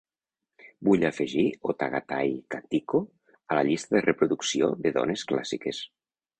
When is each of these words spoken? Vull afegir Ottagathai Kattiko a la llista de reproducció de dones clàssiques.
Vull 0.87 1.03
afegir 1.09 1.43
Ottagathai 1.73 2.33
Kattiko 2.55 3.03
a 3.37 3.61
la 3.61 3.67
llista 3.71 3.95
de 3.99 4.05
reproducció 4.09 4.75
de 4.87 4.97
dones 5.01 5.29
clàssiques. 5.35 5.87